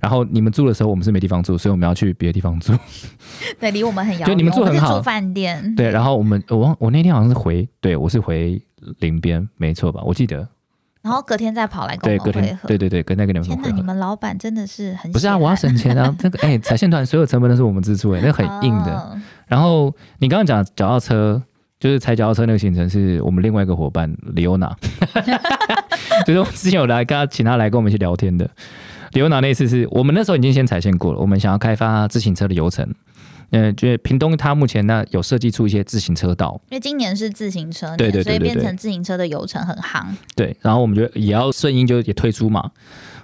[0.00, 2.74] 然后你们住的时候，我们是没地方住，所以我们要去别的地方住。
[3.58, 4.28] 对，离我们很遥远。
[4.28, 5.74] 就你们住很好，住饭店。
[5.74, 8.60] 对，然后我们我我那天好像是回，对我是回
[8.98, 10.02] 林边，没错吧？
[10.04, 10.46] 我记得。
[11.04, 13.46] 然后隔天再跑来跟我们会合，对对对，跟那个你们。
[13.46, 15.36] 天哪，你们老板真的是很不是啊！
[15.36, 16.16] 我要省钱啊！
[16.22, 19.20] 那个哎，彩线团所有成本都是我们支出哎，那很 硬的。
[19.46, 21.42] 然后你刚刚讲脚踏车，
[21.78, 24.74] 就是踩脚踏车那个行程是我们另外一个伙伴李欧娜，
[26.24, 28.48] 就是我之前有来跟他请他来跟我们一起聊天的。
[29.12, 32.88] 李欧娜那次是我们那时候已经先踩线过了，我们想要开发自行车的流程。
[33.56, 40.04] 嗯，觉得屏东它目前呢有设计出一些自行车道，因为今年是自行车年，所以变成自行车的游程很夯。
[40.34, 42.70] 对，然后我们就也要顺应，就也推出嘛。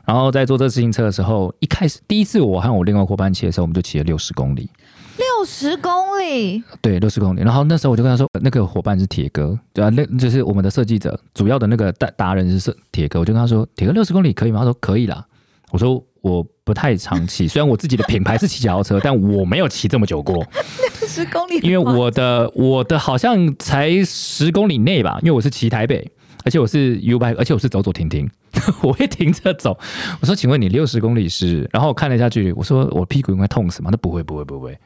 [0.05, 4.71] 然后在做这自行车的时候，一开始第一次我和我另外伙伴骑的时候，我们就骑了六十公里。
[5.19, 6.63] 六十公里？
[6.81, 7.43] 对，六十公里。
[7.43, 13.21] 然后那时候我就跟他说，那个伙伴是铁哥，对啊，那就是我们的设计者，主要的那个达达人是铁哥。
[13.21, 14.61] 我就跟他说，铁哥六十公里可以吗？
[14.61, 15.27] 他说可以啦。
[15.71, 20.47] 我说我不太常骑， 虽然我自己的品牌是骑脚踏车，但我没有骑这么久过，
[21.07, 26.11] 十公里，因为我的我的好像才十公里内吧，因为我是骑台北，
[26.45, 28.29] 而且我是 U bike，而且我是走走停停，
[28.83, 29.79] 我会停着走。
[30.21, 31.69] 我说，请问你六十公里是？
[31.73, 33.89] 然后我看了一下距离，我说我屁股应该痛死吗？
[33.91, 34.77] 那不会不会不会。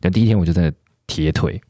[0.00, 0.72] 但第一天我就真的
[1.06, 1.60] 铁腿，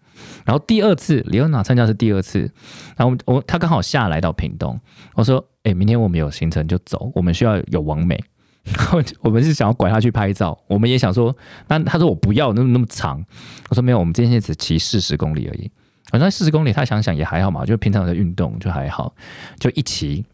[0.44, 2.50] 然后第二次李欧娜参加是第二次，
[2.96, 4.78] 然后我他刚好下来到屏东，
[5.14, 8.18] 我说，哎，明天我们有行程就走，我们需要有完美。
[8.64, 11.34] 然 后我们是想要拐他去拍照，我们也想说，
[11.68, 13.24] 那他说我不要那么那么长，
[13.68, 15.70] 我说没有，我们今天只骑四十公里而已。
[16.10, 19.14] 反正四十公里，他想想也还好嘛，就平常的运动就还好，
[19.58, 20.24] 就一骑。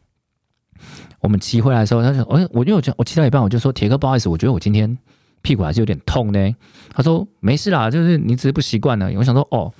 [1.21, 4.97] 我们骑回来的时候，他说：“我我因为我我骑到一半，我就说铁哥不好意思，我觉得我今天
[5.43, 6.55] 屁股还是有点痛呢。”
[6.93, 9.73] 他说：“没事啦，就是你只是不习惯了。”我想说：“哦。”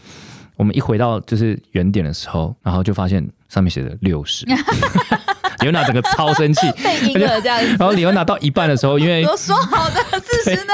[0.57, 4.47] 我们一回到就是原点的时候，然后就发现上面写着六十。
[5.61, 7.67] 李欧娜整个超生气， 被阴了这样子。
[7.79, 10.73] 然后李欧娜到一半的时候，因为我说好的四十呢，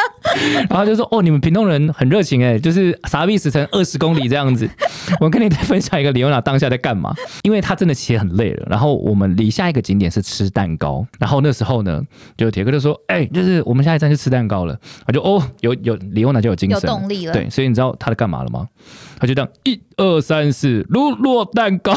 [0.68, 4.68] 然后就说：“哦，你们屏东人很热情哎，就是傻逼死成二十公里这样子。
[5.20, 7.14] ”我跟你再分享一个李欧娜当下在干嘛？
[7.42, 8.66] 因为她真的骑很累了。
[8.70, 11.06] 然后我们离下一个景点是吃蛋糕。
[11.18, 12.00] 然后那时候呢，
[12.36, 17.32] 就铁哥就说：“哎，就是我们下一站就吃蛋糕了。”我就哦，有有李欧娜就有精神、有动力了。
[17.32, 18.66] 对，所以你知道他在干嘛了吗？
[19.22, 21.94] 他就这样一二三四，如落蛋糕，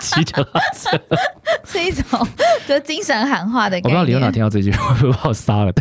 [0.00, 0.98] 骑脚踏车，
[1.62, 2.26] 是一种
[2.66, 3.76] 就精神喊话的。
[3.76, 5.72] 我不知道李欧娜听到这句会不会把我杀了。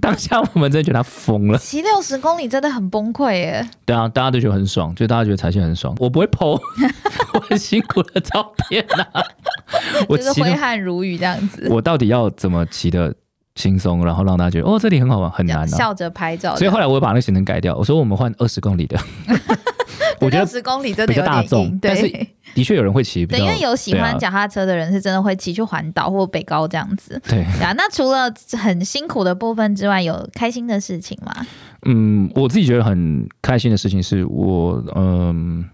[0.00, 3.70] 当下我们真的觉得他疯了，骑六十公里真的很崩溃耶。
[3.86, 5.94] 对啊，大家都觉得很爽，就大家觉得彩线很爽。
[6.00, 6.60] 我不会剖
[7.34, 9.22] 我很辛苦的照片啊，
[10.10, 11.68] 我是挥汗如雨这样子。
[11.70, 13.14] 我到底要怎么骑的？
[13.58, 15.66] 轻松，然后让大家觉得哦，这里很好玩，很难啊。
[15.66, 18.96] 笑着拍照，所以后来我把那个行程改掉，我说我们换二十公里的。
[20.20, 22.08] 我觉得十公里真的有点重，但是
[22.54, 23.24] 的确有人会骑。
[23.24, 27.20] 对，因为有喜欢脚踏车的人是真的会骑去环岛或北高这样子。
[27.28, 31.32] 对啊，那除了很辛苦的部分之外，有开心的事情吗？
[31.86, 35.64] 嗯，我自己觉得很开心的事情是我嗯，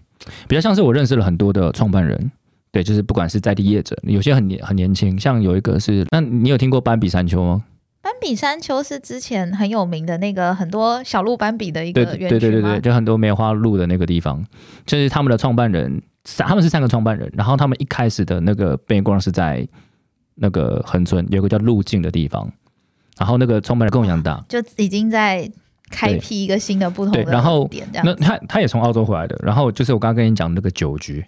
[0.47, 2.31] 比较像是我认识了很多的创办人。
[2.71, 7.63] 对，就是不管是在地业者，有些很年很年轻，像有一个是，那你有听过斑比山丘吗？
[8.05, 14.45] 斑比山丘是之前很有名的那个很多小鹿斑比的一个园对对对对，就很多梅花鹿的那个地方，
[14.85, 19.67] 就是他们的创办人三，他们是三个创办人，然后他们一开始的那个背光是在
[20.35, 22.47] 那个横村有个叫路径的地方，
[23.17, 25.51] 然后那个创办人跟我一样大，就已经在。
[25.91, 27.23] 开辟一个新的不同的
[27.69, 28.05] 点，这样。
[28.05, 31.23] 那他他也从澳洲回来的，然后就是我刚刚跟你讲那个酒局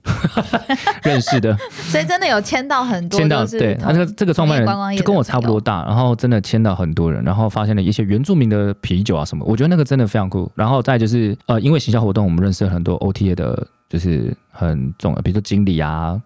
[1.04, 10.52] 认识的， 所以真的有签到很多，签到对，他这个这个创办人就跟我差不多大，然后真的签到很多人，然后发现了一些原住民的啤酒啊什么，我觉得那个真的非常酷。
[10.56, 16.20] 然后再就是呃，因为行销活动，我们认识了很多 OTA 的，就是很重要，比如说经理啊，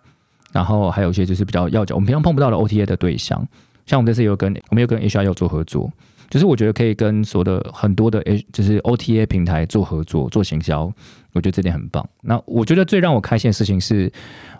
[0.52, 3.46] 然后还有一些就是比较要角，我们平常碰不到的 OTA 的对象，
[3.86, 5.92] 像我们这次有跟我们有跟 HR 有做合作。
[6.32, 10.86] 就是我觉得可以跟所有的很多的 H，就是 OTA 平台做合作做行销，
[11.34, 12.08] 我觉得这点很棒。
[12.22, 14.10] 那我觉得最让我开心的事情是，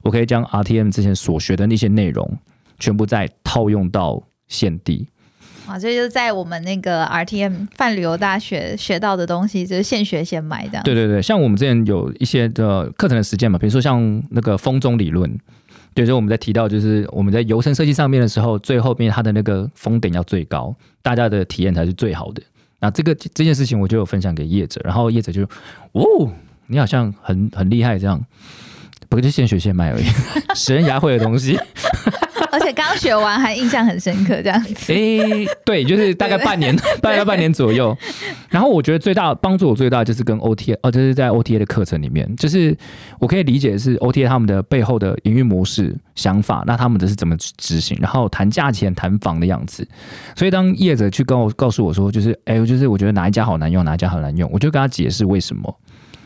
[0.04, 2.38] 我可以将 RTM 之前所学的那些内容，
[2.78, 5.08] 全部再套用到现地。
[5.66, 10.82] 啊，这就是在我们那个 RTM 泛旅游大学学到的东西，就是现学现卖的。
[10.84, 15.40] 对对对，像我们之前有一些的课程的实践嘛，比如说像那个风中理论。
[15.94, 22.42] 对，所以我们在提到，就是我们在游程设计上面的时候，最后面它的那个封顶要最高，大家的体验才是最好的。
[22.80, 25.44] 那这个这件事情，我就有分享给业者，然后业者就，
[25.92, 26.32] 哦，
[26.68, 28.20] 你好像很很厉害这样，
[29.10, 30.04] 不过就现学现卖而已，
[30.56, 31.60] 食人牙慧的东西。
[32.54, 34.92] 而且刚学完还印象很深刻，这样子。
[34.92, 37.98] 哎，对，就是大概半年， 大概半年左右。
[38.50, 42.78] 然后我觉得最大帮助我最大就是跟 OTA，哦，就是在 OTA 的课程里面，就是
[43.20, 49.88] 我可以理解是 OTA 他们的背后的营运模式、想法，那他们的是怎么执行，然后谈价钱、谈房的样子。
[50.36, 55.74] 所以当业者去跟我告诉我说，就是哎，就是我觉得哪一家好难用，哪一家好难用，我就跟他解释为什么，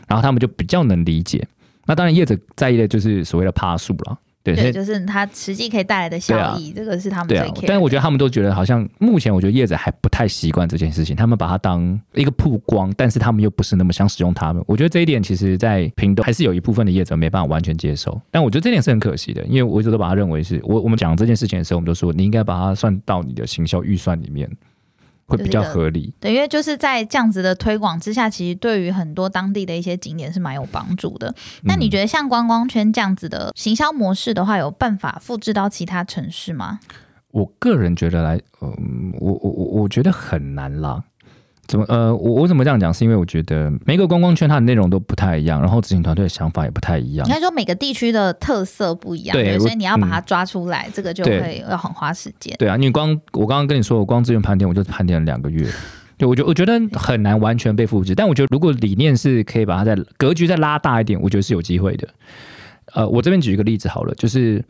[0.08, 1.46] 然后他们就比较能理解。
[1.86, 4.18] 那当然业者在意的就是所谓的趴数了。
[4.54, 7.64] 对，就是它实际可以带来的效益，这个是他们最 care。
[7.66, 14.62] 但是我觉得他们都觉得好像目前我觉得业者还不太习惯这件事情，他们把它当一个曝光，但是他们又不是那么想使用它们。
[14.66, 18.20] 我觉得这一点其实，在平东还是有一部分的业者没办法完全接受。
[18.30, 24.50] 但我觉得这点是很可惜的，因为我一直都把它认为是我我们讲这件事情的时候，我们都说你应该把它算到你的行销预算里面。
[25.26, 31.34] 会比较合理，对，因为就是在这样子的推广之下，其实对于很多当地的一些景点是蛮有帮助的。
[31.64, 36.78] 那你觉得像观光圈这样子的行销模式的话，有办法复制到其他城市吗？
[37.32, 41.02] 我个人觉得来，嗯，我我我我觉得很难啦。
[41.66, 42.92] 怎么呃，我我怎么这样讲？
[42.94, 47.34] 是因为我觉得每个观光圈它的内容都不太一样，然后执行团队的想法也不太一样应。
[47.34, 52.54] 该说每个地区的特色不一样，对所以你要把嗯它抓出来，这个就会要很花时间。
[52.58, 55.66] 对啊，你光我刚刚跟你说，我光资源盘点我就盘点了两个月。
[56.18, 62.08] 对，我觉我觉得很难完全被复制，但我觉得如果理念是可以把它在格局再拉大一点，我觉得是有机会的。
[62.94, 64.64] 呃，我这边举一个例子好了，就是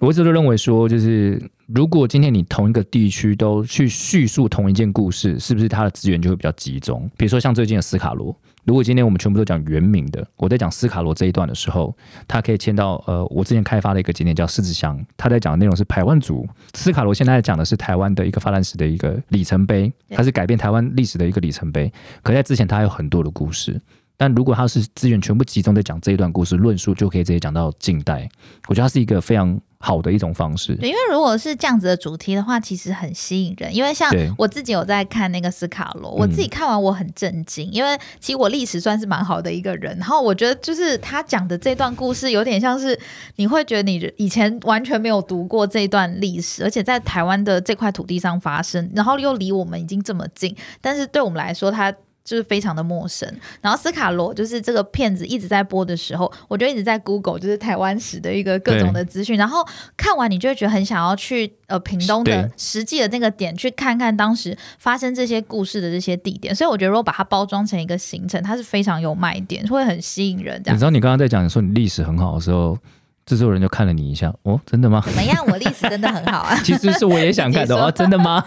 [0.00, 7.08] 我一直都认为说，就是如果今天你同一个地区都去叙述同一件故事，是不是它的资源就会比较集中？
[7.16, 16.46] 比如说像最近的斯卡罗，如果今天我们全部都讲原名的，我在讲斯卡罗这一段的时候，它可以牵到呃，我之前开发的一个景点叫狮子乡，它在讲的内容是台湾族。
[16.74, 21.90] 斯卡罗现在讲的是台湾的一个发展史的一个里程碑，它是改变台湾历史的一个里程碑。
[22.22, 23.80] 可在之前它还有很多的故事，
[24.16, 28.28] 但如果它是资源全部集中在讲这一段故事，论述就可以直接讲到近代。
[28.68, 30.74] 我觉得它是一个非常好的一种方式。
[30.76, 33.74] 对，因为如果是这样子的主题的话，其实很吸引人。
[33.74, 42.98] 因为像我自己有在看那个斯卡罗，我自己看完我很震惊，因为其实我历史算是蛮好的一个人，然后我觉得就是他讲的这段故事有点像是
[43.36, 51.94] 你会觉得你以前完全没有读过这段历史，而且在台湾的这块土地上发生，然后又离我们已经这么近，但是对我们来说，它
[52.24, 53.28] 就是非常的陌生。
[53.60, 59.64] 然后斯卡罗就是这个片子一直在播的时候，我就一直在 Google 就是台湾史的一个各种的资讯，然后
[59.96, 66.54] 看完你就会觉得很想要去呃屏东的实际的那个点去看看当时发生这些故事的这些地点。
[66.54, 70.62] 所以我觉得如果把它包装成一个行程，它是非常有卖点，会很吸引人。
[70.62, 72.78] 这样你知道你刚刚在讲说你历史很好的时候，
[73.26, 75.02] 制作人就看了你一下，哦，真的吗？
[75.04, 75.44] 怎么样？
[75.46, 76.56] 我历史真的很好啊。
[76.64, 78.42] 其实是我也想看的 哦，真的吗？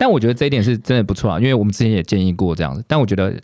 [0.00, 3.38] 但我觉得这一点是真的不错啊，因为我们之前也建议过这样子，但我觉得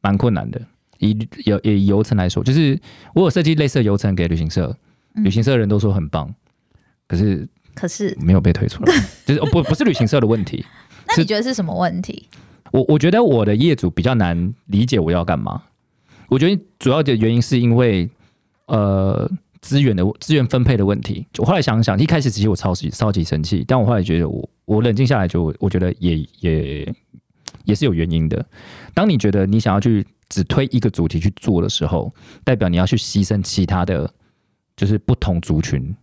[0.00, 0.58] 蛮困难的。
[0.98, 2.80] 以有以游程来说，就是
[3.14, 4.74] 我有设计类似的游程给旅行社，
[5.14, 6.34] 嗯旅行社的人都说很棒，
[7.06, 8.94] 可是可是，没有被推出来，
[9.26, 10.64] 就是哦不不是旅行社的问题。
[11.06, 12.28] 那你觉得是什么问题？
[12.72, 15.64] 我我觉得我的业主比较难理解我要干嘛。
[16.28, 18.08] 我觉得主要的原因是因为
[18.68, 19.30] 呃
[19.64, 21.26] 资源的资源分配的问题。
[21.38, 26.94] 我后来想想，一开始其实我超级超级生气，但我后来觉得我我冷静下来就我觉得也也
[27.64, 28.44] 也是有原因的。
[28.92, 32.12] 当你觉得你想要去只推一个主题去做的时候，
[32.44, 34.12] 代表你要去牺牲其他的，
[34.76, 35.96] 就是不同族群，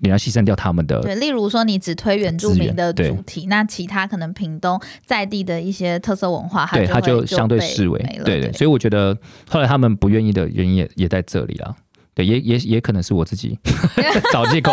[0.00, 9.16] 你要牺牲掉他们的对，例如说你只推原住民的主题，那其他可能屏东在地的一些特色文化，对，它他就相对被视为没了对对，所以我觉得
[9.48, 11.74] 后来他们不愿意的原因也也在这里啦。
[12.14, 13.58] 对，也也也可能是我自己
[14.32, 14.72] 找借口，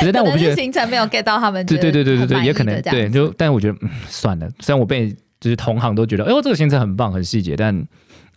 [0.00, 7.86] 可是但我不觉得，行程没有 get 到他们对对对对对对，也可能对，就但我觉得、嗯、算了，虽然我被就是同行都觉得，哎呦这个行程很棒很细节，但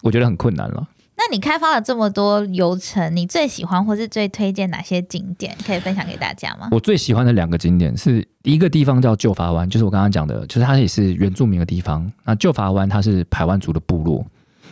[0.01, 0.87] 我觉得很困难了。
[1.21, 5.53] 那你开发了这么多游程，你最喜欢或是最推荐哪些景点？
[5.67, 6.69] 可以分享给大家吗？
[6.71, 12.09] 我最喜欢的两个景点是一个地方叫旧法湾，就是我刚刚讲的，就是它也是原住民的地方。
[12.23, 14.25] 那旧法湾它是排湾族的部落，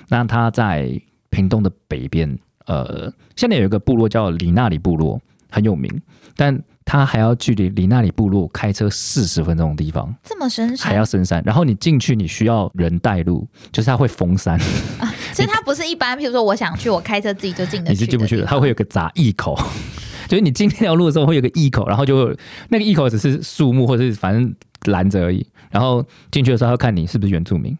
[0.07, 0.89] 那它在
[1.29, 5.89] 屏东的北边，呃，现在有一个部落叫里纳里部落，很有名，
[6.35, 11.41] 但它还要距离里纳里部落开车四十分钟的地方，这么深还要，深山。
[11.45, 14.59] 然后你进去，你需要人带路，就是它会封山，
[15.33, 19.57] 所以它不是一般，譬如说我想去，我开车自己就进得去你去，是进不去的，它会有个闸驿口。
[20.27, 24.53] 就是你进那条路的时候会有个驿口，然后就会那个驿口只是树木或者是反正
[24.91, 25.45] 拦着而已。
[25.71, 27.77] 然后进去的时候，要看你是不是原住民。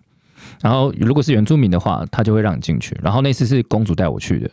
[0.62, 2.97] 然后如果是原住民的话，他就会让你进去。
[3.04, 4.50] 然后那次是公主带我去的，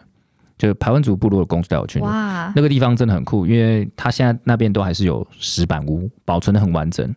[0.64, 1.98] 就是排湾族部落的公主带我去。
[2.00, 7.14] 哇，那个地方真的很酷，因为它现在那边都还是有石板屋，保存的很完整。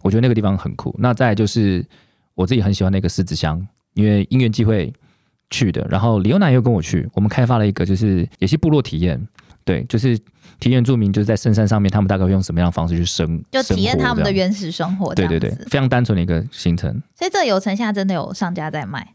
[0.00, 0.94] 我觉得那个地方很酷。
[0.98, 1.84] 那再就是
[2.34, 4.90] 我自己很喜欢那个狮子乡，因为因缘际会
[5.50, 5.86] 去的。
[5.90, 9.20] 然后李欧娜又跟我去，我们开发了一个就是也是部落体验，
[9.66, 10.18] 对，就是
[10.58, 16.90] 体验住民就是在深山上面，他们大概会用什么样的方式去生，就体验他们的原始生活，对对对，非常单纯的一个行程。
[17.14, 19.14] 所以这个游程现在真的有上家在卖，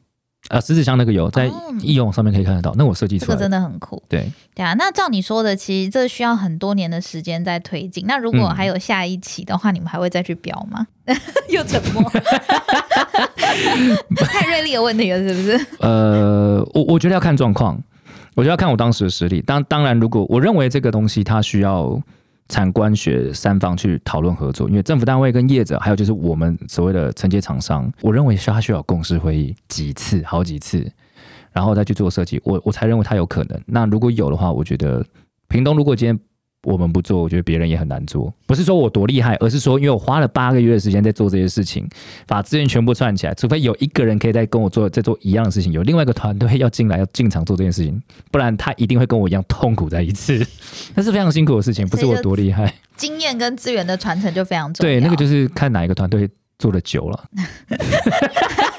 [0.49, 3.57] 啊，狮子乡那个有在哦易用上面可以看得到，那我设计这个真出来的。
[3.57, 4.01] 的很酷。
[4.09, 8.05] 对，对啊，那照你说的，其实这需要很多年的时间在推进。
[8.05, 10.85] 那如果嗯还有下一期的话，你们还会再去标吗？
[11.49, 12.03] 又沉默，
[14.27, 15.67] 太锐利的问题了，是不是？
[15.79, 17.81] 呃，我我觉得要看状况，
[18.35, 19.41] 我觉得要看我当时的实力。
[19.41, 21.99] 当当然，如果我认为这个东西它需要
[22.53, 30.87] 产官学三方去讨论合作，因为政府单位跟业者，还有就是我们所谓的承接厂商，我认为需要需要有共识会议几次，好几次，
[31.51, 33.59] 然后再去做设计，我我才认为他有可能。
[33.65, 35.03] 那如果有的话，我觉得
[35.47, 36.19] 平东如果今天
[36.63, 38.33] 我们不做，我觉得别人也很难做。
[38.45, 41.87] 不是说我多厉害，而是说因为我花了八个月的时间在做这些事情，
[42.25, 48.01] 把资源全部串起来，除非有一个人可以在跟我做在做一样的事情，有另外一个团队要进来要进场做这件事情，
[48.31, 50.45] 不然他一定会跟我一样痛苦在一次。
[50.95, 52.73] 那是非常辛苦的事情，不是我多厉害。
[52.95, 54.93] 经验跟资源的传承就非常重要。
[54.93, 57.23] 对，那个就是看哪一个团队做的久了，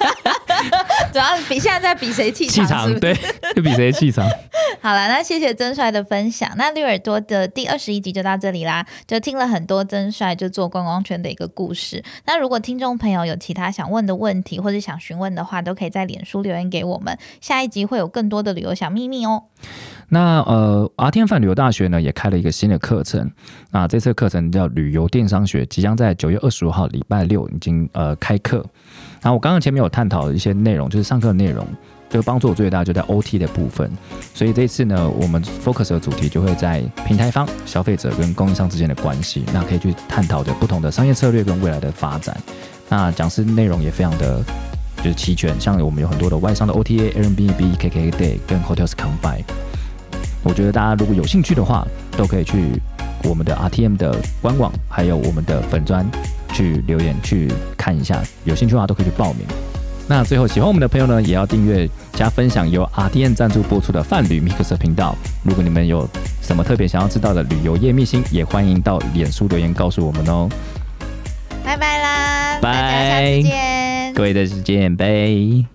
[1.15, 2.45] 主要比现在在比谁气？
[2.49, 3.15] 场对，
[3.55, 4.29] 就比谁气场。
[4.81, 6.51] 好了，那谢谢曾帅的分享。
[6.57, 12.03] 那绿耳朵的第二十一集就到这里啦，就听了很多曾帅就做观光圈的一个故事。
[12.27, 17.17] 那如果听众朋友有其他想问的问题或者想询问的话，都可以在脸书留言给我们。
[17.41, 19.45] 下一集会有更多的旅游小秘密哦。
[20.09, 23.31] 那呃，R T M 范旅游大学呢也开了一个新的课程，
[23.71, 28.65] 那这次课程叫旅游电商学，即将在九月二十五号礼拜六已经呃开课。
[29.23, 31.67] 然后我刚刚前面有探讨一些内容，就是上课的内容，
[32.11, 33.91] 这个帮助我最大就在 O T 的部分。
[34.35, 42.37] 所以这次呢，我们 focus 的主题就会在平台方、消费者跟供应商之间的关系，那可以去探讨着不同的商业策略跟未来的发展。
[42.91, 44.45] 那讲师内容也非常的
[44.99, 49.45] 就是齐全，像我们有很多的外商的 OTA、Airbnb、KK Day 跟 Hotels Combine。
[50.45, 51.85] 我觉得大家如果有兴趣的话，
[52.17, 52.81] 都可以去
[53.25, 56.07] 我们的 RTM 的官网，还有我们的粉专
[56.53, 58.23] 去留言去看一下。
[58.45, 59.47] 有兴趣的话，都可以去报名。
[60.07, 65.17] 那最后喜欢我们的朋友呢，也要订阅加分享由 RTM 赞助播出的泛旅 Mix 频道。
[65.43, 66.07] 如果你们有
[66.43, 70.47] 什么特别想要知道的旅游业秘辛，也欢迎到脸书留言告诉我们哦。
[71.65, 72.71] 拜拜啦，拜
[73.09, 74.13] 下次见。
[74.13, 75.74] 各位再见，拜。